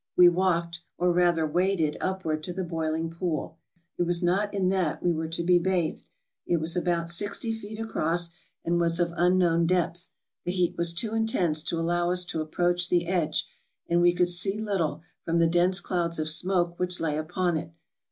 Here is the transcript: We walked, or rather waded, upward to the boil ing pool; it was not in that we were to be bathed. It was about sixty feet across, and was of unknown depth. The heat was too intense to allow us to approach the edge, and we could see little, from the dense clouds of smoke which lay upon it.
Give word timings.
We 0.17 0.29
walked, 0.29 0.81
or 0.97 1.11
rather 1.13 1.45
waded, 1.45 1.95
upward 2.01 2.41
to 2.45 2.53
the 2.53 2.63
boil 2.63 2.95
ing 2.95 3.11
pool; 3.11 3.59
it 3.99 4.01
was 4.01 4.23
not 4.23 4.51
in 4.51 4.69
that 4.69 5.03
we 5.03 5.13
were 5.13 5.27
to 5.27 5.43
be 5.43 5.59
bathed. 5.59 6.05
It 6.47 6.57
was 6.57 6.75
about 6.75 7.11
sixty 7.11 7.53
feet 7.53 7.79
across, 7.79 8.31
and 8.65 8.79
was 8.79 8.99
of 8.99 9.13
unknown 9.15 9.67
depth. 9.67 10.09
The 10.43 10.53
heat 10.53 10.75
was 10.75 10.91
too 10.91 11.13
intense 11.13 11.61
to 11.65 11.77
allow 11.79 12.09
us 12.09 12.25
to 12.25 12.41
approach 12.41 12.89
the 12.89 13.05
edge, 13.05 13.45
and 13.87 14.01
we 14.01 14.11
could 14.13 14.29
see 14.29 14.57
little, 14.59 15.03
from 15.23 15.37
the 15.37 15.45
dense 15.45 15.79
clouds 15.79 16.17
of 16.17 16.27
smoke 16.29 16.79
which 16.79 16.99
lay 16.99 17.15
upon 17.15 17.55
it. 17.55 17.71